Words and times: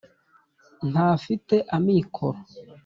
Ntafite 0.89 1.55
amikoro. 1.75 2.39